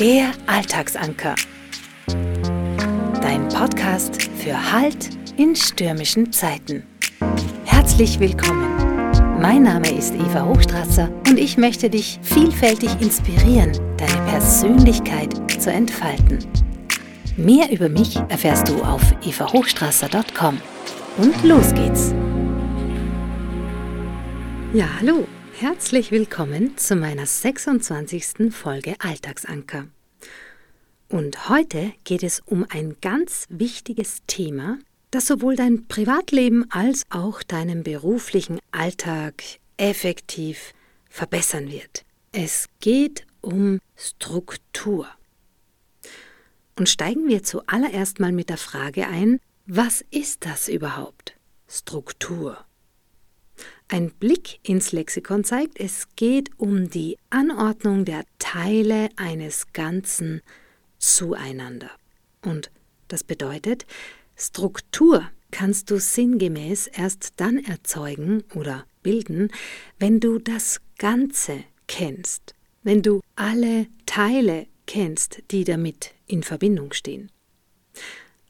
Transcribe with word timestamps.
Der 0.00 0.32
Alltagsanker. 0.48 1.36
Dein 3.22 3.48
Podcast 3.48 4.22
für 4.38 4.72
Halt 4.72 5.10
in 5.36 5.54
stürmischen 5.54 6.32
Zeiten. 6.32 6.82
Herzlich 7.64 8.18
willkommen. 8.18 9.40
Mein 9.40 9.62
Name 9.62 9.88
ist 9.88 10.12
Eva 10.14 10.46
Hochstrasser 10.46 11.12
und 11.28 11.38
ich 11.38 11.56
möchte 11.56 11.88
dich 11.88 12.18
vielfältig 12.22 12.90
inspirieren, 13.00 13.70
deine 13.96 14.30
Persönlichkeit 14.30 15.32
zu 15.62 15.70
entfalten. 15.70 16.40
Mehr 17.36 17.70
über 17.70 17.88
mich 17.88 18.16
erfährst 18.28 18.68
du 18.68 18.82
auf 18.82 19.02
evahochstrasser.com. 19.24 20.60
Und 21.18 21.44
los 21.44 21.72
geht's! 21.72 22.12
Ja, 24.72 24.86
hallo! 24.98 25.24
Herzlich 25.60 26.10
willkommen 26.10 26.76
zu 26.76 26.96
meiner 26.96 27.26
26. 27.26 28.52
Folge 28.52 28.96
Alltagsanker. 28.98 29.86
Und 31.08 31.48
heute 31.48 31.92
geht 32.02 32.24
es 32.24 32.40
um 32.40 32.66
ein 32.68 32.96
ganz 33.00 33.46
wichtiges 33.50 34.18
Thema, 34.26 34.80
das 35.12 35.28
sowohl 35.28 35.54
dein 35.54 35.86
Privatleben 35.86 36.68
als 36.72 37.04
auch 37.08 37.44
deinen 37.44 37.84
beruflichen 37.84 38.58
Alltag 38.72 39.44
effektiv 39.76 40.72
verbessern 41.08 41.70
wird. 41.70 42.04
Es 42.32 42.66
geht 42.80 43.24
um 43.40 43.78
Struktur. 43.94 45.06
Und 46.76 46.88
steigen 46.88 47.28
wir 47.28 47.44
zuallererst 47.44 48.18
mal 48.18 48.32
mit 48.32 48.48
der 48.48 48.58
Frage 48.58 49.06
ein, 49.06 49.38
was 49.66 50.04
ist 50.10 50.46
das 50.46 50.68
überhaupt? 50.68 51.36
Struktur. 51.68 52.66
Ein 53.88 54.10
Blick 54.10 54.60
ins 54.62 54.92
Lexikon 54.92 55.44
zeigt, 55.44 55.78
es 55.78 56.08
geht 56.16 56.50
um 56.58 56.88
die 56.88 57.18
Anordnung 57.30 58.04
der 58.04 58.24
Teile 58.38 59.10
eines 59.16 59.72
Ganzen 59.72 60.40
zueinander. 60.98 61.90
Und 62.42 62.70
das 63.08 63.24
bedeutet, 63.24 63.86
Struktur 64.36 65.30
kannst 65.50 65.90
du 65.90 66.00
sinngemäß 66.00 66.86
erst 66.88 67.34
dann 67.36 67.58
erzeugen 67.58 68.42
oder 68.54 68.86
bilden, 69.02 69.50
wenn 69.98 70.18
du 70.18 70.38
das 70.38 70.80
Ganze 70.98 71.62
kennst, 71.86 72.54
wenn 72.82 73.02
du 73.02 73.20
alle 73.36 73.86
Teile 74.06 74.66
kennst, 74.86 75.42
die 75.50 75.64
damit 75.64 76.14
in 76.26 76.42
Verbindung 76.42 76.92
stehen. 76.92 77.30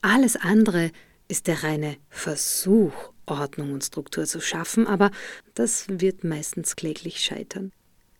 Alles 0.00 0.36
andere 0.36 0.92
ist 1.28 1.48
der 1.48 1.62
reine 1.64 1.96
Versuch 2.08 3.13
Ordnung 3.26 3.72
und 3.72 3.84
Struktur 3.84 4.24
zu 4.24 4.40
schaffen, 4.40 4.86
aber 4.86 5.10
das 5.54 5.86
wird 5.88 6.24
meistens 6.24 6.76
kläglich 6.76 7.20
scheitern. 7.20 7.72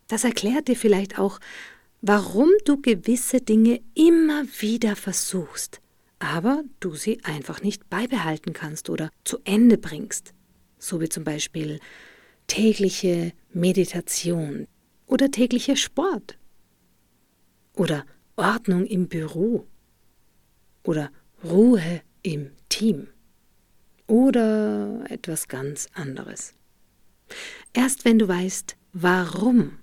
Das 0.08 0.24
erklärt 0.24 0.68
dir 0.68 0.76
vielleicht 0.76 1.18
auch, 1.18 1.40
warum 2.02 2.50
du 2.64 2.80
gewisse 2.80 3.40
Dinge 3.40 3.80
immer 3.94 4.44
wieder 4.60 4.96
versuchst, 4.96 5.80
aber 6.18 6.62
du 6.80 6.94
sie 6.94 7.22
einfach 7.24 7.62
nicht 7.62 7.88
beibehalten 7.88 8.52
kannst 8.52 8.90
oder 8.90 9.10
zu 9.24 9.38
Ende 9.44 9.78
bringst. 9.78 10.34
So 10.78 11.00
wie 11.00 11.08
zum 11.08 11.24
Beispiel 11.24 11.80
tägliche 12.46 13.32
Meditation 13.52 14.66
oder 15.06 15.30
täglicher 15.30 15.76
Sport 15.76 16.38
oder 17.74 18.04
Ordnung 18.36 18.84
im 18.86 19.08
Büro 19.08 19.66
oder 20.82 21.10
Ruhe 21.42 22.02
im 22.22 22.50
Team 22.68 23.08
oder 24.06 25.04
etwas 25.08 25.48
ganz 25.48 25.88
anderes. 25.94 26.54
Erst 27.72 28.04
wenn 28.04 28.18
du 28.18 28.28
weißt, 28.28 28.76
warum, 28.92 29.78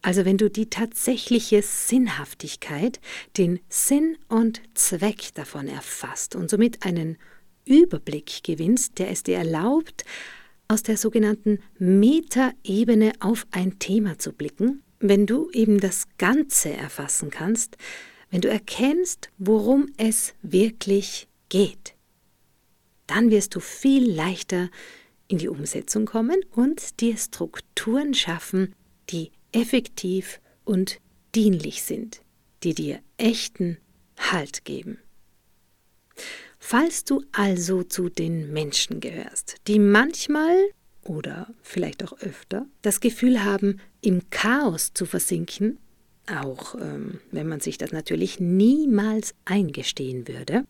also 0.00 0.24
wenn 0.24 0.38
du 0.38 0.50
die 0.50 0.70
tatsächliche 0.70 1.62
Sinnhaftigkeit, 1.62 3.00
den 3.36 3.60
Sinn 3.68 4.16
und 4.28 4.62
Zweck 4.74 5.34
davon 5.34 5.68
erfasst 5.68 6.34
und 6.34 6.50
somit 6.50 6.84
einen 6.84 7.18
Überblick 7.64 8.42
gewinnst, 8.42 8.98
der 8.98 9.10
es 9.10 9.22
dir 9.22 9.36
erlaubt, 9.36 10.04
aus 10.66 10.82
der 10.82 10.96
sogenannten 10.96 11.60
Metaebene 11.78 13.12
auf 13.20 13.46
ein 13.50 13.78
Thema 13.78 14.18
zu 14.18 14.32
blicken, 14.32 14.82
wenn 14.98 15.26
du 15.26 15.50
eben 15.50 15.78
das 15.78 16.06
Ganze 16.16 16.70
erfassen 16.70 17.30
kannst, 17.30 17.76
wenn 18.30 18.40
du 18.40 18.48
erkennst, 18.48 19.30
worum 19.36 19.88
es 19.98 20.34
wirklich 20.42 21.28
geht 21.50 21.94
dann 23.06 23.30
wirst 23.30 23.54
du 23.54 23.60
viel 23.60 24.10
leichter 24.10 24.70
in 25.28 25.38
die 25.38 25.48
Umsetzung 25.48 26.06
kommen 26.06 26.40
und 26.50 27.00
dir 27.00 27.16
Strukturen 27.16 28.14
schaffen, 28.14 28.74
die 29.10 29.32
effektiv 29.52 30.40
und 30.64 31.00
dienlich 31.34 31.82
sind, 31.82 32.22
die 32.62 32.74
dir 32.74 33.00
echten 33.16 33.78
Halt 34.18 34.64
geben. 34.64 34.98
Falls 36.58 37.04
du 37.04 37.24
also 37.32 37.82
zu 37.82 38.08
den 38.08 38.52
Menschen 38.52 39.00
gehörst, 39.00 39.56
die 39.66 39.78
manchmal 39.78 40.56
oder 41.02 41.52
vielleicht 41.62 42.04
auch 42.04 42.12
öfter 42.20 42.66
das 42.82 43.00
Gefühl 43.00 43.42
haben, 43.42 43.80
im 44.00 44.30
Chaos 44.30 44.92
zu 44.94 45.04
versinken, 45.04 45.78
auch 46.30 46.76
ähm, 46.76 47.20
wenn 47.32 47.48
man 47.48 47.60
sich 47.60 47.78
das 47.78 47.90
natürlich 47.90 48.38
niemals 48.38 49.34
eingestehen 49.44 50.28
würde, 50.28 50.64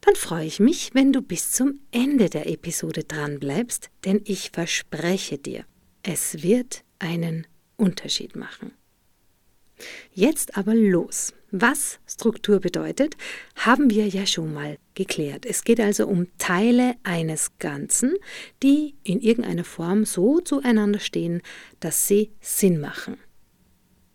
dann 0.00 0.14
freue 0.14 0.46
ich 0.46 0.60
mich, 0.60 0.94
wenn 0.94 1.12
du 1.12 1.22
bis 1.22 1.52
zum 1.52 1.80
Ende 1.90 2.30
der 2.30 2.48
Episode 2.48 3.04
dran 3.04 3.38
bleibst, 3.38 3.90
denn 4.04 4.20
ich 4.24 4.50
verspreche 4.50 5.38
dir, 5.38 5.64
es 6.02 6.42
wird 6.42 6.84
einen 6.98 7.46
Unterschied 7.76 8.36
machen. 8.36 8.72
Jetzt 10.12 10.56
aber 10.56 10.74
los. 10.74 11.32
Was 11.50 11.98
Struktur 12.06 12.60
bedeutet, 12.60 13.16
haben 13.56 13.88
wir 13.90 14.06
ja 14.06 14.26
schon 14.26 14.52
mal 14.52 14.76
geklärt. 14.94 15.46
Es 15.46 15.64
geht 15.64 15.80
also 15.80 16.06
um 16.06 16.26
Teile 16.36 16.96
eines 17.04 17.58
Ganzen, 17.58 18.14
die 18.62 18.96
in 19.02 19.20
irgendeiner 19.20 19.64
Form 19.64 20.04
so 20.04 20.40
zueinander 20.40 20.98
stehen, 20.98 21.40
dass 21.80 22.06
sie 22.06 22.32
Sinn 22.40 22.80
machen. 22.80 23.16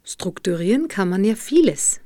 Strukturieren 0.03 0.89
kann 0.89 1.09
man 1.09 1.23
ja 1.23 1.35
vieles 1.35 2.01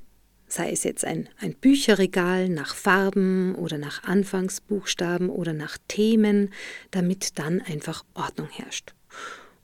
sei 0.47 0.71
es 0.71 0.83
jetzt 0.83 1.05
ein, 1.05 1.29
ein 1.39 1.53
Bücherregal 1.53 2.49
nach 2.49 2.75
Farben 2.75 3.55
oder 3.55 3.77
nach 3.77 4.03
Anfangsbuchstaben 4.03 5.29
oder 5.29 5.53
nach 5.53 5.77
Themen, 5.87 6.51
damit 6.91 7.37
dann 7.37 7.61
einfach 7.61 8.03
Ordnung 8.13 8.47
herrscht. 8.49 8.93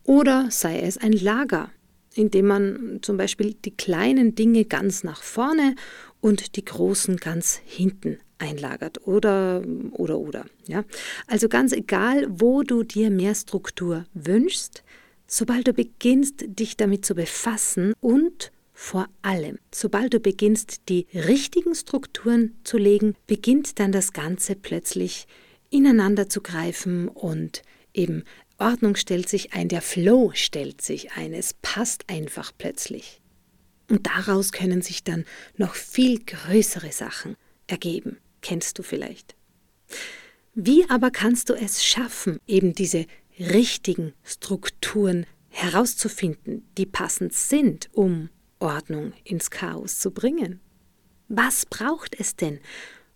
Oder 0.04 0.48
sei 0.52 0.82
es 0.82 0.98
ein 0.98 1.14
Lager, 1.14 1.70
in 2.14 2.30
dem 2.30 2.48
man 2.48 3.00
zum 3.02 3.18
Beispiel 3.18 3.54
die 3.54 3.76
kleinen 3.76 4.36
Dinge 4.36 4.66
ganz 4.66 5.04
nach 5.04 5.24
vorne 5.24 5.76
und 6.22 6.56
die 6.56 6.66
großen 6.66 7.18
ganz 7.18 7.60
hinten 7.66 8.20
einlagert 8.38 9.08
oder 9.08 9.64
oder 9.92 10.20
oder 10.20 10.46
ja 10.68 10.84
also 11.28 11.48
ganz 11.48 11.72
egal 11.72 12.28
wo 12.30 12.64
du 12.64 12.84
dir 12.84 13.10
mehr 13.10 13.36
Struktur 13.36 14.06
wünschst 14.14 14.84
sobald 15.28 15.68
du 15.68 15.74
beginnst 15.74 16.44
dich 16.48 16.76
damit 16.76 17.06
zu 17.06 17.16
befassen 17.16 17.94
und 18.02 18.52
vor 18.84 19.08
allem, 19.22 19.60
sobald 19.74 20.14
du 20.14 20.20
beginnst, 20.20 20.90
die 20.90 21.08
richtigen 21.14 21.74
Strukturen 21.74 22.54
zu 22.66 22.78
legen, 22.78 23.16
beginnt 23.28 23.80
dann 23.80 23.94
das 23.94 24.12
Ganze 24.12 24.56
plötzlich 24.58 25.26
ineinander 25.70 26.28
zu 26.28 26.42
greifen 26.42 27.08
und 27.08 27.62
eben 27.94 28.26
Ordnung 28.58 28.98
stellt 28.98 29.30
sich 29.30 29.54
ein, 29.54 29.70
der 29.70 29.82
Flow 29.82 30.32
stellt 30.34 30.82
sich 30.82 31.14
ein, 31.14 31.34
es 31.34 31.54
passt 31.62 32.10
einfach 32.10 32.52
plötzlich. 32.58 33.22
Und 33.90 34.06
daraus 34.06 34.52
können 34.52 34.82
sich 34.82 35.06
dann 35.06 35.24
noch 35.56 35.76
viel 35.76 36.20
größere 36.20 36.92
Sachen 36.92 37.38
ergeben, 37.68 38.18
kennst 38.42 38.78
du 38.80 38.84
vielleicht. 38.84 39.38
Wie 40.56 40.90
aber 40.90 41.10
kannst 41.10 41.48
du 41.50 41.54
es 41.54 41.86
schaffen, 41.86 42.38
eben 42.48 42.74
diese 42.74 43.06
richtigen 43.40 44.14
Strukturen 44.24 45.26
herauszufinden, 45.48 46.68
die 46.78 46.86
passend 46.86 47.32
sind, 47.32 47.90
um 47.94 48.30
Ordnung 48.64 49.14
ins 49.24 49.52
Chaos 49.52 50.00
zu 50.00 50.12
bringen. 50.12 50.62
Was 51.28 51.66
braucht 51.66 52.20
es 52.20 52.36
denn, 52.36 52.60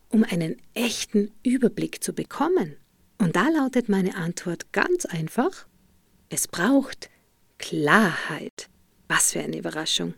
um 0.10 0.24
einen 0.24 0.58
echten 0.74 1.32
Überblick 1.44 2.04
zu 2.04 2.14
bekommen? 2.14 2.76
Und 3.18 3.36
da 3.36 3.50
lautet 3.50 3.90
meine 3.90 4.16
Antwort 4.16 4.72
ganz 4.74 5.06
einfach, 5.06 5.66
es 6.30 6.48
braucht 6.48 7.10
Klarheit. 7.58 8.70
Was 9.08 9.32
für 9.32 9.40
eine 9.40 9.58
Überraschung. 9.58 10.14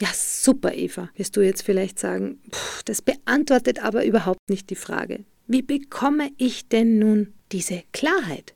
Ja, 0.00 0.08
super, 0.14 0.74
Eva, 0.74 1.10
wirst 1.14 1.36
du 1.36 1.42
jetzt 1.42 1.62
vielleicht 1.62 1.98
sagen, 1.98 2.40
pff, 2.50 2.82
das 2.84 3.02
beantwortet 3.02 3.84
aber 3.84 4.06
überhaupt 4.06 4.48
nicht 4.48 4.70
die 4.70 4.76
Frage. 4.76 5.24
Wie 5.46 5.60
bekomme 5.60 6.30
ich 6.38 6.68
denn 6.68 6.98
nun 6.98 7.34
diese 7.52 7.82
Klarheit? 7.92 8.54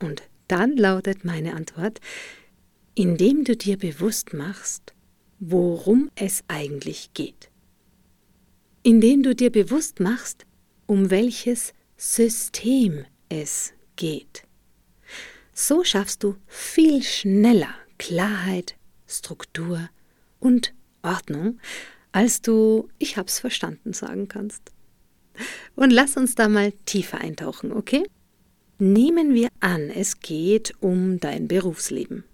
Und 0.00 0.22
dann 0.48 0.76
lautet 0.76 1.24
meine 1.24 1.54
Antwort, 1.54 2.00
indem 2.94 3.44
du 3.44 3.56
dir 3.56 3.78
bewusst 3.78 4.34
machst, 4.34 4.94
worum 5.40 6.10
es 6.14 6.42
eigentlich 6.48 7.12
geht. 7.14 7.50
Indem 8.82 9.22
du 9.22 9.34
dir 9.34 9.50
bewusst 9.50 10.00
machst, 10.00 10.46
um 10.86 11.10
welches 11.10 11.72
System 11.96 13.04
es 13.28 13.72
geht. 13.96 14.44
So 15.52 15.84
schaffst 15.84 16.22
du 16.22 16.36
viel 16.46 17.02
schneller 17.02 17.74
Klarheit, 17.98 18.76
Struktur 19.06 19.90
und 20.38 20.72
Ordnung, 21.02 21.58
als 22.12 22.40
du 22.40 22.88
Ich 22.98 23.16
hab's 23.16 23.40
verstanden 23.40 23.92
sagen 23.92 24.28
kannst. 24.28 24.72
Und 25.74 25.90
lass 25.90 26.16
uns 26.16 26.34
da 26.34 26.48
mal 26.48 26.72
tiefer 26.84 27.18
eintauchen, 27.18 27.72
okay? 27.72 28.04
Nehmen 28.78 29.34
wir 29.34 29.48
an, 29.60 29.90
es 29.90 30.20
geht 30.20 30.74
um 30.80 31.18
dein 31.18 31.48
Berufsleben. 31.48 32.24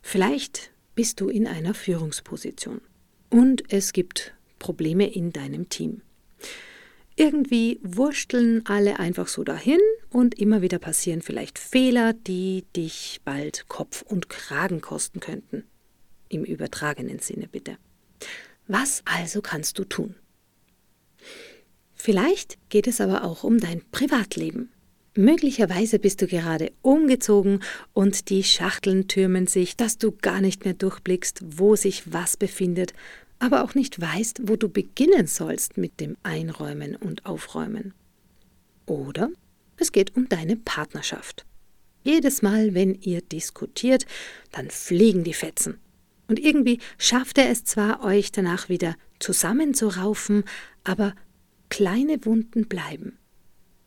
Vielleicht 0.00 0.71
bist 1.02 1.20
du 1.20 1.28
in 1.28 1.48
einer 1.48 1.74
Führungsposition 1.74 2.80
und 3.28 3.72
es 3.72 3.92
gibt 3.92 4.34
Probleme 4.60 5.12
in 5.12 5.32
deinem 5.32 5.68
Team. 5.68 6.00
Irgendwie 7.16 7.80
wursteln 7.82 8.64
alle 8.66 9.00
einfach 9.00 9.26
so 9.26 9.42
dahin 9.42 9.80
und 10.10 10.38
immer 10.38 10.62
wieder 10.62 10.78
passieren 10.78 11.20
vielleicht 11.20 11.58
Fehler, 11.58 12.12
die 12.12 12.64
dich 12.76 13.20
bald 13.24 13.66
Kopf 13.66 14.02
und 14.02 14.28
Kragen 14.28 14.80
kosten 14.80 15.18
könnten. 15.18 15.64
Im 16.28 16.44
übertragenen 16.44 17.18
Sinne 17.18 17.48
bitte. 17.48 17.78
Was 18.68 19.02
also 19.04 19.42
kannst 19.42 19.80
du 19.80 19.84
tun? 19.84 20.14
Vielleicht 21.96 22.58
geht 22.68 22.86
es 22.86 23.00
aber 23.00 23.24
auch 23.24 23.42
um 23.42 23.58
dein 23.58 23.82
Privatleben. 23.90 24.70
Möglicherweise 25.14 25.98
bist 25.98 26.22
du 26.22 26.26
gerade 26.26 26.72
umgezogen 26.80 27.60
und 27.92 28.30
die 28.30 28.42
Schachteln 28.42 29.08
türmen 29.08 29.46
sich, 29.46 29.76
dass 29.76 29.98
du 29.98 30.12
gar 30.12 30.40
nicht 30.40 30.64
mehr 30.64 30.72
durchblickst, 30.72 31.42
wo 31.58 31.76
sich 31.76 32.12
was 32.12 32.38
befindet 32.38 32.94
aber 33.42 33.64
auch 33.64 33.74
nicht 33.74 34.00
weißt, 34.00 34.42
wo 34.44 34.54
du 34.54 34.68
beginnen 34.68 35.26
sollst 35.26 35.76
mit 35.76 35.98
dem 35.98 36.16
Einräumen 36.22 36.94
und 36.94 37.26
Aufräumen. 37.26 37.92
Oder 38.86 39.30
es 39.78 39.90
geht 39.90 40.14
um 40.14 40.28
deine 40.28 40.56
Partnerschaft. 40.56 41.44
Jedes 42.04 42.42
Mal, 42.42 42.72
wenn 42.74 42.94
ihr 42.94 43.20
diskutiert, 43.20 44.06
dann 44.52 44.70
fliegen 44.70 45.24
die 45.24 45.34
Fetzen. 45.34 45.80
Und 46.28 46.38
irgendwie 46.38 46.78
schafft 46.98 47.36
er 47.36 47.50
es 47.50 47.64
zwar, 47.64 48.04
euch 48.04 48.30
danach 48.30 48.68
wieder 48.68 48.94
zusammenzuraufen, 49.18 50.44
aber 50.84 51.12
kleine 51.68 52.24
Wunden 52.24 52.68
bleiben. 52.68 53.18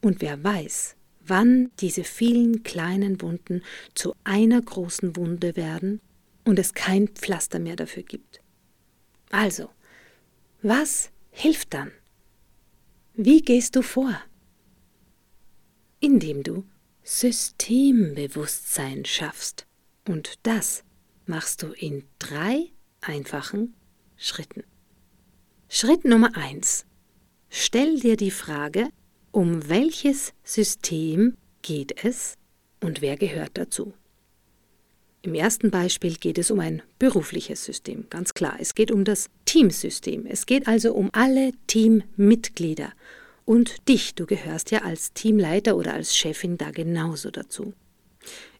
Und 0.01 0.19
wer 0.19 0.43
weiß, 0.43 0.97
wann 1.27 1.71
diese 1.79 2.03
vielen 2.03 2.63
kleinen 2.63 3.21
Wunden 3.21 3.63
zu 3.93 4.13
einer 4.23 4.61
großen 4.61 5.15
Wunde 5.15 5.55
werden 5.55 6.01
und 6.43 6.59
es 6.59 6.73
kein 6.73 7.07
Pflaster 7.07 7.59
mehr 7.59 7.75
dafür 7.75 8.03
gibt. 8.03 8.41
Also, 9.31 9.69
was 10.61 11.09
hilft 11.31 11.73
dann? 11.73 11.91
Wie 13.13 13.41
gehst 13.41 13.75
du 13.75 13.81
vor? 13.81 14.21
Indem 15.99 16.43
du 16.43 16.65
Systembewusstsein 17.03 19.05
schaffst. 19.05 19.65
Und 20.07 20.35
das 20.43 20.83
machst 21.25 21.63
du 21.63 21.71
in 21.71 22.03
drei 22.19 22.71
einfachen 23.01 23.73
Schritten. 24.17 24.63
Schritt 25.69 26.05
Nummer 26.05 26.35
eins: 26.35 26.85
Stell 27.49 27.99
dir 27.99 28.17
die 28.17 28.31
Frage, 28.31 28.89
um 29.35 29.67
welches 29.67 30.33
System 30.45 31.35
geht 31.61 32.05
es 32.05 32.37
und 32.79 33.01
wer 33.01 33.17
gehört 33.17 33.51
dazu. 33.55 33.93
Im 35.23 35.33
ersten 35.33 35.71
Beispiel 35.71 36.15
geht 36.15 36.37
es 36.37 36.51
um 36.51 36.61
ein 36.61 36.81
berufliches 36.99 37.65
System, 37.65 38.05
ganz 38.09 38.33
klar. 38.33 38.55
Es 38.61 38.75
geht 38.75 38.91
um 38.91 39.03
das 39.03 39.29
Teamsystem. 39.43 40.25
Es 40.25 40.45
geht 40.45 40.69
also 40.69 40.93
um 40.93 41.09
alle 41.11 41.51
Teammitglieder. 41.67 42.93
Und 43.43 43.89
dich, 43.89 44.15
du 44.15 44.25
gehörst 44.25 44.71
ja 44.71 44.83
als 44.83 45.11
Teamleiter 45.11 45.75
oder 45.75 45.93
als 45.95 46.15
Chefin 46.15 46.57
da 46.57 46.71
genauso 46.71 47.29
dazu. 47.29 47.73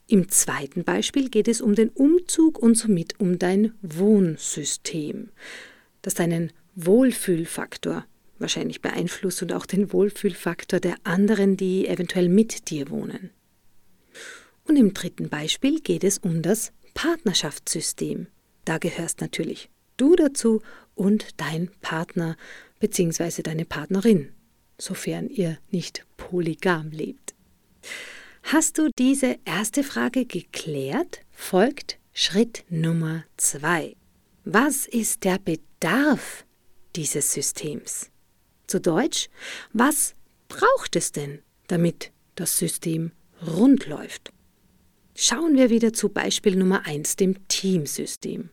Im 0.08 0.28
zweiten 0.28 0.84
Beispiel 0.84 1.30
geht 1.30 1.48
es 1.48 1.62
um 1.62 1.76
den 1.76 1.90
Umzug 1.90 2.60
und 2.60 2.76
somit 2.76 3.18
um 3.20 3.40
dein 3.40 3.74
Wohnsystem, 3.82 5.30
das 6.02 6.16
deinen 6.16 6.52
Wohlfühlfaktor 6.76 8.06
wahrscheinlich 8.40 8.82
beeinflusst 8.82 9.42
und 9.42 9.54
auch 9.54 9.66
den 9.66 9.92
Wohlfühlfaktor 9.94 10.80
der 10.80 10.96
anderen, 11.04 11.58
die 11.58 11.88
eventuell 11.88 12.30
mit 12.30 12.70
dir 12.70 12.90
wohnen. 12.90 13.32
Und 14.66 14.78
im 14.78 14.94
dritten 14.94 15.30
Beispiel 15.30 15.80
geht 15.80 16.04
es 16.04 16.18
um 16.18 16.42
das 16.42 16.72
Partnerschaftssystem. 16.94 18.28
Da 18.66 18.78
gehörst 18.78 19.22
natürlich 19.22 19.70
du 19.98 20.16
dazu 20.16 20.62
und 20.96 21.28
dein 21.38 21.70
Partner 21.82 22.36
bzw. 22.80 23.44
deine 23.44 23.66
Partnerin, 23.66 24.30
sofern 24.78 25.30
ihr 25.30 25.58
nicht 25.72 26.06
polygam 26.18 26.90
lebt. 26.92 27.36
Hast 28.44 28.78
du 28.78 28.90
diese 28.98 29.38
erste 29.46 29.84
Frage 29.84 30.26
geklärt, 30.26 31.22
folgt 31.32 31.98
Schritt 32.14 32.64
Nummer 32.70 33.24
zwei. 33.38 33.96
Was 34.44 34.86
ist 34.86 35.24
der 35.24 35.40
Bedarf 35.40 36.46
dieses 36.96 37.34
Systems? 37.34 38.12
Zu 38.68 38.82
Deutsch, 38.82 39.30
was 39.74 40.14
braucht 40.48 40.96
es 40.96 41.12
denn, 41.12 41.40
damit 41.68 42.12
das 42.36 42.58
System 42.58 43.12
rund 43.46 43.88
läuft? 43.88 44.32
Schauen 45.16 45.56
wir 45.56 45.70
wieder 45.70 45.94
zu 45.94 46.10
Beispiel 46.10 46.56
Nummer 46.56 46.86
1, 46.86 47.16
dem 47.16 47.48
Teamsystem. 47.48 48.50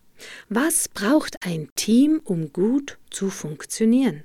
Was 0.48 0.88
braucht 0.88 1.44
ein 1.44 1.68
Team, 1.74 2.20
um 2.22 2.52
gut 2.52 2.98
zu 3.10 3.30
funktionieren? 3.30 4.24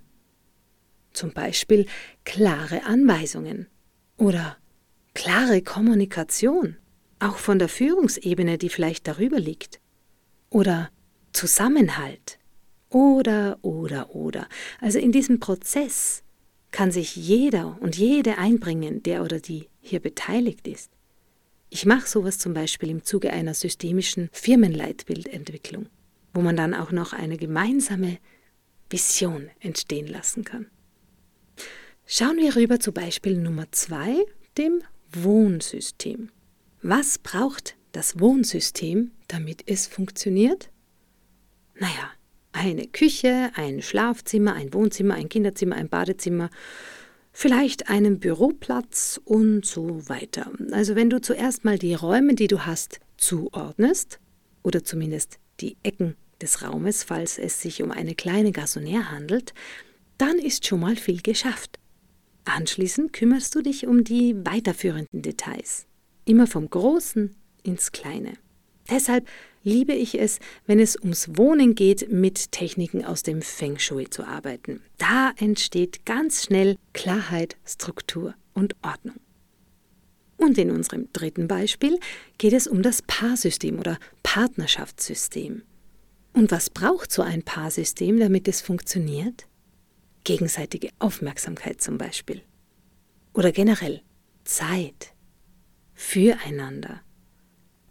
Zum 1.14 1.32
Beispiel 1.32 1.88
klare 2.26 2.84
Anweisungen 2.84 3.68
oder 4.18 4.58
klare 5.16 5.64
Kommunikation, 5.64 6.78
auch 7.20 7.38
von 7.38 7.58
der 7.58 7.70
Führungsebene, 7.70 8.60
die 8.60 8.70
vielleicht 8.70 9.08
darüber 9.08 9.40
liegt. 9.40 9.80
Oder 10.52 10.92
Zusammenhalt. 11.34 12.38
Oder, 12.98 13.60
oder, 13.62 14.16
oder. 14.16 14.50
Also 14.82 14.98
in 14.98 15.12
diesem 15.12 15.40
Prozess 15.40 16.24
kann 16.72 16.90
sich 16.90 17.16
jeder 17.16 17.78
und 17.80 17.96
jede 17.96 18.40
einbringen, 18.40 19.04
der 19.04 19.24
oder 19.24 19.40
die 19.40 19.70
hier 19.82 20.00
beteiligt 20.00 20.68
ist. 20.68 20.90
Ich 21.70 21.86
mache 21.86 22.08
sowas 22.08 22.40
zum 22.40 22.56
Beispiel 22.56 22.90
im 22.90 23.04
Zuge 23.04 23.32
einer 23.32 23.54
systemischen 23.54 24.30
Firmenleitbildentwicklung, 24.32 25.90
wo 26.34 26.42
man 26.42 26.56
dann 26.56 26.74
auch 26.74 26.92
noch 26.92 27.14
eine 27.14 27.38
gemeinsame 27.38 28.18
Vision 28.90 29.52
entstehen 29.60 30.08
lassen 30.08 30.44
kann. 30.44 30.66
Schauen 32.08 32.38
wir 32.38 32.56
rüber 32.56 32.80
zu 32.80 32.94
Beispiel 32.94 33.38
Nummer 33.38 33.72
zwei, 33.72 34.26
dem 34.58 34.82
Wohnsystem. 35.12 36.30
Was 36.82 37.20
braucht 37.20 37.76
das 37.92 38.20
Wohnsystem, 38.20 39.12
damit 39.28 39.62
es 39.68 39.86
funktioniert? 39.86 40.72
Naja, 41.76 42.10
eine 42.52 42.88
Küche, 42.88 43.52
ein 43.56 43.82
Schlafzimmer, 43.82 44.54
ein 44.54 44.74
Wohnzimmer, 44.74 45.16
ein 45.16 45.30
Kinderzimmer, 45.30 45.76
ein 45.76 45.90
Badezimmer, 45.90 46.50
vielleicht 47.32 47.90
einen 47.90 48.20
Büroplatz 48.20 49.20
und 49.24 49.66
so 49.66 50.10
weiter. 50.10 50.52
Also 50.72 50.96
wenn 50.96 51.10
du 51.10 51.22
zuerst 51.22 51.66
mal 51.66 51.78
die 51.78 51.94
Räume, 51.94 52.36
die 52.36 52.48
du 52.48 52.66
hast, 52.66 53.00
zuordnest, 53.18 54.20
oder 54.64 54.84
zumindest 54.84 55.40
die 55.62 55.78
Ecken 55.84 56.16
des 56.42 56.62
Raumes, 56.62 57.04
falls 57.04 57.38
es 57.38 57.62
sich 57.62 57.82
um 57.82 57.92
eine 57.92 58.16
kleine 58.16 58.52
Gasonniere 58.52 59.12
handelt, 59.12 59.54
dann 60.18 60.38
ist 60.40 60.66
schon 60.66 60.82
mal 60.82 60.96
viel 60.96 61.22
geschafft. 61.22 61.80
Anschließend 62.46 63.14
kümmerst 63.14 63.56
du 63.56 63.62
dich 63.62 63.88
um 63.88 64.04
die 64.04 64.36
weiterführenden 64.46 65.22
Details, 65.22 65.86
immer 66.26 66.48
vom 66.48 66.70
Großen 66.70 67.36
ins 67.64 67.92
Kleine. 67.92 68.34
Deshalb 68.90 69.28
liebe 69.68 69.94
ich 69.94 70.20
es, 70.20 70.40
wenn 70.66 70.80
es 70.80 70.96
ums 70.96 71.38
Wohnen 71.38 71.76
geht, 71.76 72.10
mit 72.10 72.52
Techniken 72.52 73.06
aus 73.06 73.22
dem 73.22 73.42
Feng 73.42 73.78
Shui 73.78 74.10
zu 74.10 74.24
arbeiten. 74.24 74.82
Da 74.98 75.34
entsteht 75.38 76.06
ganz 76.06 76.46
schnell 76.46 76.78
Klarheit, 76.94 77.58
Struktur 77.66 78.34
und 78.54 78.76
Ordnung. 78.82 79.18
Und 80.38 80.58
in 80.58 80.72
unserem 80.72 81.12
dritten 81.14 81.48
Beispiel 81.48 82.00
geht 82.38 82.54
es 82.54 82.68
um 82.68 82.82
das 82.82 83.02
Paarsystem 83.02 83.78
oder 83.78 84.00
Partnerschaftssystem. 84.24 85.64
Und 86.34 86.52
was 86.52 86.70
braucht 86.70 87.12
so 87.12 87.22
ein 87.22 87.44
Paarsystem, 87.44 88.20
damit 88.20 88.48
es 88.48 88.62
funktioniert? 88.62 89.48
Gegenseitige 90.24 90.90
Aufmerksamkeit 91.00 91.82
zum 91.82 91.98
Beispiel. 91.98 92.42
Oder 93.34 93.52
generell 93.52 94.02
Zeit 94.46 95.14
füreinander 95.94 97.02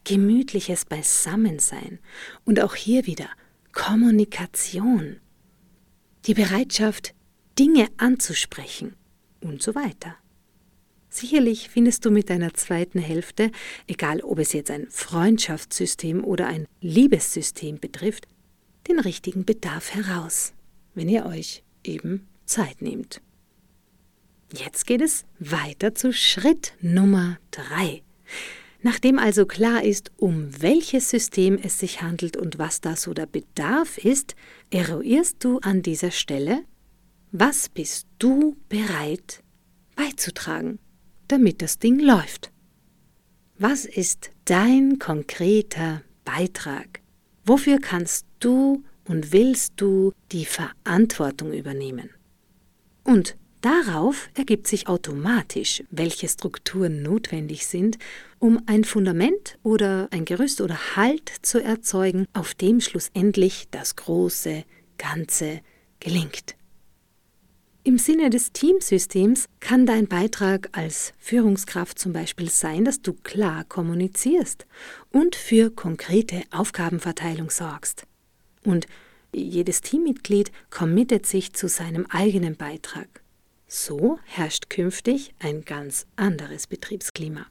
gemütliches 0.07 0.85
Beisammensein 0.85 1.99
und 2.45 2.61
auch 2.61 2.75
hier 2.77 3.07
wieder 3.07 3.29
Kommunikation, 3.73 5.21
die 6.25 6.35
Bereitschaft, 6.35 7.13
Dinge 7.59 7.89
anzusprechen 7.97 8.95
und 9.41 9.63
so 9.63 9.75
weiter. 9.75 10.15
Sicherlich 11.09 11.71
findest 11.71 12.05
du 12.05 12.11
mit 12.11 12.31
deiner 12.31 12.55
zweiten 12.55 13.01
Hälfte, 13.01 13.51
egal 13.87 14.21
ob 14.21 14.39
es 14.39 14.53
jetzt 14.53 14.71
ein 14.71 14.87
Freundschaftssystem 14.91 16.25
oder 16.25 16.47
ein 16.47 16.67
Liebessystem 16.81 17.81
betrifft, 17.81 18.29
den 18.89 19.01
richtigen 19.01 19.45
Bedarf 19.45 19.93
heraus, 19.93 20.53
wenn 20.95 21.09
ihr 21.09 21.27
euch 21.27 21.65
eben 21.83 22.29
Zeit 22.45 22.81
nehmt. 22.81 23.21
Jetzt 24.53 24.87
geht 24.87 25.01
es 25.01 25.25
weiter 25.41 25.95
zu 25.95 26.13
Schritt 26.13 26.75
Nummer 26.81 27.39
drei 27.51 28.03
Nachdem 28.87 29.19
also 29.19 29.47
klar 29.47 29.83
ist, 29.83 30.13
um 30.17 30.63
welches 30.63 31.11
System 31.11 31.59
es 31.61 31.81
sich 31.81 32.03
handelt 32.03 32.37
und 32.37 32.61
was 32.61 32.81
da 32.81 32.95
so 32.95 33.15
der 33.15 33.27
Bedarf 33.27 33.99
ist, 33.99 34.37
eruierst 34.71 35.43
du 35.43 35.59
an 35.59 35.83
dieser 35.83 36.13
Stelle, 36.13 36.63
was 37.33 37.69
bist 37.69 38.07
du 38.21 38.57
bereit 38.69 39.43
beizutragen, 39.97 40.79
damit 41.27 41.63
das 41.63 41.81
Ding 41.81 41.99
läuft. 41.99 42.53
Was 43.59 43.87
ist 43.87 44.31
dein 44.45 45.01
konkreter 45.01 46.03
Beitrag? 46.25 47.01
Wofür 47.45 47.81
kannst 47.81 48.25
du 48.39 48.85
und 49.09 49.33
willst 49.33 49.73
du 49.79 50.13
die 50.31 50.45
Verantwortung 50.45 51.53
übernehmen? 51.53 52.11
Und 53.03 53.37
Darauf 53.61 54.29
ergibt 54.35 54.67
sich 54.69 54.87
automatisch, 54.87 55.83
welche 55.91 56.29
Strukturen 56.29 57.03
notwendig 57.03 57.67
sind, 57.67 57.99
um 58.39 58.61
ein 58.67 58.85
Fundament 58.85 59.59
oder 59.63 60.09
ein 60.11 60.25
Gerüst 60.25 60.61
oder 60.61 60.97
Halt 60.97 61.33
zu 61.43 61.63
erzeugen, 61.63 62.27
auf 62.33 62.55
dem 62.55 62.81
schlussendlich 62.81 63.69
das 63.71 63.97
große 63.97 64.65
Ganze 64.99 65.61
gelingt. 66.01 66.55
Im 67.83 67.99
Sinne 67.99 68.31
des 68.31 68.53
Teamsystems 68.53 69.47
kann 69.61 69.87
dein 69.87 70.09
Beitrag 70.09 70.71
als 70.73 71.13
Führungskraft 71.19 72.01
zum 72.01 72.13
Beispiel 72.13 72.51
sein, 72.51 72.85
dass 72.85 73.01
du 73.01 73.13
klar 73.13 73.63
kommunizierst 73.63 74.67
und 75.13 75.37
für 75.37 75.71
konkrete 75.71 76.43
Aufgabenverteilung 76.51 77.49
sorgst. 77.49 78.03
Und 78.65 78.89
jedes 79.33 79.83
Teammitglied 79.83 80.51
committet 80.69 81.27
sich 81.27 81.53
zu 81.53 81.69
seinem 81.69 82.07
eigenen 82.07 82.57
Beitrag. 82.57 83.23
So 83.67 84.19
herrscht 84.25 84.71
künftig 84.71 85.35
ein 85.41 85.65
ganz 85.65 86.07
anderes 86.15 86.67
Betriebsklima. 86.67 87.47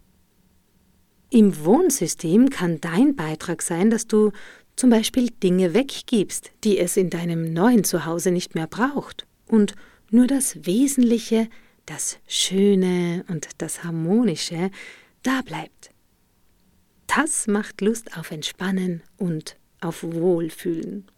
Im 1.29 1.65
Wohnsystem 1.65 2.49
kann 2.49 2.79
dein 2.79 3.15
Beitrag 3.15 3.61
sein, 3.61 3.89
dass 3.89 4.07
du 4.07 4.31
zum 4.77 4.89
Beispiel 4.89 5.29
Dinge 5.29 5.73
weggibst, 5.73 6.51
die 6.63 6.77
es 6.77 6.95
in 6.95 7.09
deinem 7.09 7.51
neuen 7.51 7.83
Zuhause 7.83 8.31
nicht 8.31 8.55
mehr 8.55 8.67
braucht 8.67 9.25
und 9.47 9.75
nur 10.09 10.27
das 10.27 10.65
Wesentliche, 10.65 11.49
das 11.85 12.19
Schöne 12.27 13.25
und 13.27 13.49
das 13.57 13.83
Harmonische 13.83 14.71
da 15.23 15.41
bleibt. 15.41 15.89
Das 17.07 17.47
macht 17.47 17.81
Lust 17.81 18.17
auf 18.17 18.31
Entspannen 18.31 19.03
und 19.17 19.57
auf 19.81 20.03
Wohlfühlen. 20.03 21.09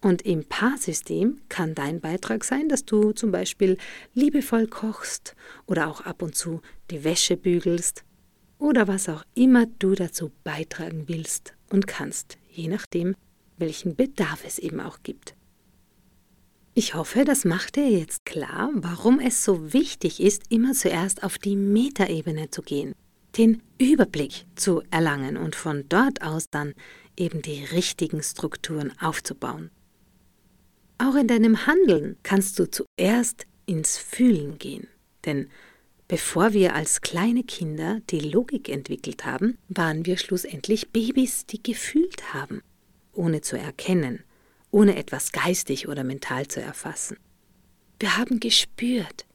Und 0.00 0.22
im 0.22 0.44
Paarsystem 0.44 1.40
kann 1.48 1.74
dein 1.74 2.00
Beitrag 2.00 2.44
sein, 2.44 2.68
dass 2.68 2.84
du 2.84 3.12
zum 3.12 3.30
Beispiel 3.32 3.78
liebevoll 4.14 4.66
kochst 4.66 5.34
oder 5.66 5.88
auch 5.88 6.00
ab 6.02 6.22
und 6.22 6.34
zu 6.34 6.60
die 6.90 7.04
Wäsche 7.04 7.36
bügelst 7.36 8.04
oder 8.58 8.88
was 8.88 9.08
auch 9.08 9.24
immer 9.34 9.66
du 9.66 9.94
dazu 9.94 10.32
beitragen 10.42 11.04
willst 11.06 11.54
und 11.70 11.86
kannst, 11.86 12.38
je 12.50 12.68
nachdem, 12.68 13.14
welchen 13.58 13.96
Bedarf 13.96 14.44
es 14.46 14.58
eben 14.58 14.80
auch 14.80 14.98
gibt. 15.02 15.34
Ich 16.76 16.94
hoffe, 16.94 17.24
das 17.24 17.44
macht 17.44 17.76
dir 17.76 17.88
jetzt 17.88 18.24
klar, 18.24 18.70
warum 18.74 19.20
es 19.20 19.44
so 19.44 19.72
wichtig 19.72 20.20
ist, 20.20 20.42
immer 20.48 20.72
zuerst 20.72 21.22
auf 21.22 21.38
die 21.38 21.54
Metaebene 21.54 22.50
zu 22.50 22.62
gehen, 22.62 22.94
den 23.38 23.62
Überblick 23.78 24.46
zu 24.56 24.82
erlangen 24.90 25.36
und 25.36 25.54
von 25.54 25.84
dort 25.88 26.22
aus 26.22 26.50
dann 26.50 26.74
eben 27.16 27.42
die 27.42 27.64
richtigen 27.64 28.22
Strukturen 28.22 28.92
aufzubauen. 29.00 29.70
Auch 30.98 31.14
in 31.16 31.26
deinem 31.26 31.66
Handeln 31.66 32.16
kannst 32.22 32.58
du 32.58 32.70
zuerst 32.70 33.46
ins 33.66 33.96
Fühlen 33.98 34.58
gehen, 34.58 34.88
denn 35.24 35.48
bevor 36.06 36.52
wir 36.52 36.74
als 36.74 37.00
kleine 37.00 37.42
Kinder 37.42 38.00
die 38.10 38.20
Logik 38.20 38.68
entwickelt 38.68 39.24
haben, 39.24 39.58
waren 39.68 40.06
wir 40.06 40.16
schlussendlich 40.16 40.90
Babys, 40.90 41.46
die 41.46 41.62
gefühlt 41.62 42.32
haben, 42.32 42.62
ohne 43.12 43.40
zu 43.40 43.58
erkennen, 43.58 44.22
ohne 44.70 44.96
etwas 44.96 45.32
geistig 45.32 45.88
oder 45.88 46.04
mental 46.04 46.46
zu 46.46 46.60
erfassen. 46.60 47.16
Wir 47.98 48.16
haben 48.16 48.40
gespürt, 48.40 49.26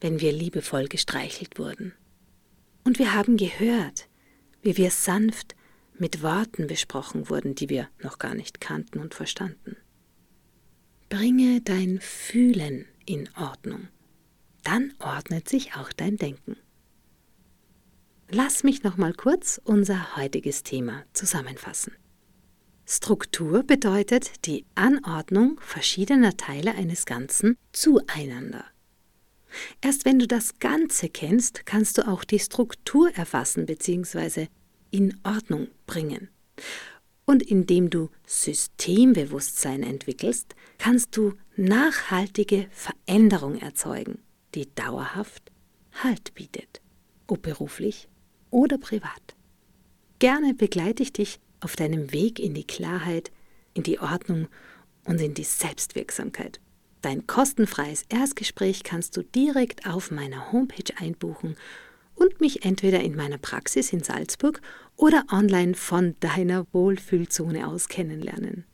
wenn 0.00 0.20
wir 0.20 0.32
liebevoll 0.32 0.88
gestreichelt 0.88 1.58
wurden. 1.58 1.94
Und 2.84 2.98
wir 2.98 3.14
haben 3.14 3.36
gehört, 3.36 4.08
wie 4.62 4.76
wir 4.76 4.90
sanft 4.90 5.54
mit 6.02 6.20
Worten 6.20 6.66
besprochen 6.66 7.30
wurden, 7.30 7.54
die 7.54 7.68
wir 7.68 7.88
noch 8.02 8.18
gar 8.18 8.34
nicht 8.34 8.60
kannten 8.60 8.98
und 8.98 9.14
verstanden. 9.14 9.76
Bringe 11.08 11.60
dein 11.60 12.00
Fühlen 12.00 12.86
in 13.06 13.28
Ordnung. 13.36 13.86
Dann 14.64 14.92
ordnet 14.98 15.48
sich 15.48 15.76
auch 15.76 15.92
dein 15.92 16.16
Denken. 16.16 16.56
Lass 18.28 18.64
mich 18.64 18.82
noch 18.82 18.96
mal 18.96 19.12
kurz 19.12 19.60
unser 19.62 20.16
heutiges 20.16 20.64
Thema 20.64 21.04
zusammenfassen. 21.12 21.92
Struktur 22.84 23.62
bedeutet 23.62 24.44
die 24.44 24.66
Anordnung 24.74 25.60
verschiedener 25.60 26.36
Teile 26.36 26.74
eines 26.74 27.06
Ganzen 27.06 27.56
zueinander. 27.70 28.64
Erst 29.80 30.04
wenn 30.04 30.18
du 30.18 30.26
das 30.26 30.58
Ganze 30.58 31.08
kennst, 31.08 31.64
kannst 31.64 31.96
du 31.96 32.08
auch 32.08 32.24
die 32.24 32.40
Struktur 32.40 33.12
erfassen 33.14 33.66
bzw 33.66 34.48
in 34.92 35.18
Ordnung 35.24 35.66
bringen. 35.86 36.28
Und 37.24 37.42
indem 37.42 37.90
du 37.90 38.10
Systembewusstsein 38.26 39.82
entwickelst, 39.82 40.54
kannst 40.78 41.16
du 41.16 41.34
nachhaltige 41.56 42.68
Veränderung 42.70 43.58
erzeugen, 43.58 44.20
die 44.54 44.72
dauerhaft 44.74 45.50
Halt 46.02 46.34
bietet, 46.34 46.80
ob 47.26 47.42
beruflich 47.42 48.08
oder 48.50 48.78
privat. 48.78 49.34
Gerne 50.18 50.54
begleite 50.54 51.02
ich 51.02 51.12
dich 51.12 51.38
auf 51.60 51.76
deinem 51.76 52.12
Weg 52.12 52.38
in 52.38 52.54
die 52.54 52.66
Klarheit, 52.66 53.30
in 53.74 53.82
die 53.82 53.98
Ordnung 54.00 54.48
und 55.04 55.20
in 55.20 55.34
die 55.34 55.44
Selbstwirksamkeit. 55.44 56.60
Dein 57.02 57.26
kostenfreies 57.26 58.04
Erstgespräch 58.08 58.84
kannst 58.84 59.16
du 59.16 59.22
direkt 59.22 59.86
auf 59.86 60.10
meiner 60.10 60.52
Homepage 60.52 60.96
einbuchen 60.96 61.56
und 62.14 62.40
mich 62.40 62.64
entweder 62.64 63.00
in 63.00 63.16
meiner 63.16 63.38
Praxis 63.38 63.92
in 63.92 64.02
Salzburg 64.02 64.60
oder 64.96 65.24
online 65.30 65.74
von 65.74 66.14
deiner 66.20 66.66
Wohlfühlzone 66.72 67.66
aus 67.66 67.88
kennenlernen. 67.88 68.64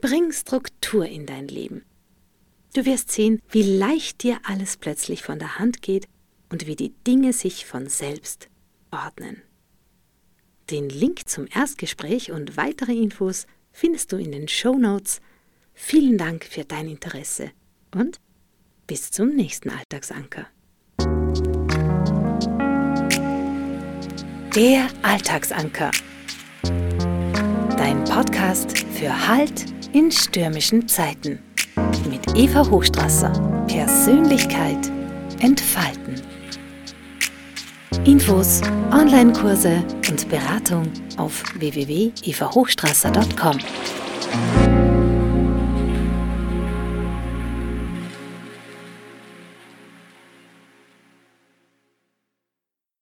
Bring 0.00 0.32
Struktur 0.32 1.06
in 1.06 1.26
dein 1.26 1.48
Leben. 1.48 1.84
Du 2.74 2.84
wirst 2.84 3.10
sehen, 3.10 3.40
wie 3.50 3.62
leicht 3.62 4.22
dir 4.22 4.38
alles 4.44 4.76
plötzlich 4.76 5.22
von 5.22 5.38
der 5.38 5.58
Hand 5.58 5.80
geht 5.80 6.08
und 6.50 6.66
wie 6.66 6.76
die 6.76 6.92
Dinge 7.06 7.32
sich 7.32 7.64
von 7.64 7.88
selbst 7.88 8.48
ordnen. 8.90 9.42
Den 10.70 10.88
Link 10.88 11.28
zum 11.28 11.46
Erstgespräch 11.46 12.32
und 12.32 12.56
weitere 12.56 12.92
Infos 12.92 13.46
findest 13.72 14.12
du 14.12 14.16
in 14.16 14.32
den 14.32 14.48
Show 14.48 14.76
Notes. 14.76 15.20
Vielen 15.74 16.18
Dank 16.18 16.44
für 16.44 16.64
dein 16.64 16.88
Interesse 16.88 17.50
und 17.94 18.20
bis 18.86 19.10
zum 19.10 19.34
nächsten 19.34 19.70
Alltagsanker. 19.70 20.46
Der 24.56 24.88
Alltagsanker. 25.02 25.90
Dein 27.76 28.02
Podcast 28.04 28.78
für 28.94 29.28
Halt 29.28 29.66
in 29.92 30.10
stürmischen 30.10 30.88
Zeiten. 30.88 31.40
Mit 32.08 32.22
Eva 32.34 32.66
Hochstrasser. 32.70 33.30
Persönlichkeit 33.68 34.90
entfalten. 35.40 36.22
Infos, 38.06 38.62
Online-Kurse 38.92 39.84
und 40.08 40.26
Beratung 40.30 40.90
auf 41.18 41.42
www.evahochstrasser.com. 41.58 43.58